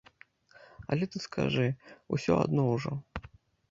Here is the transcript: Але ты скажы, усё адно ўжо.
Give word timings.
Але 0.95 1.03
ты 1.17 1.23
скажы, 1.27 1.69
усё 2.19 2.43
адно 2.43 2.71
ўжо. 2.75 3.01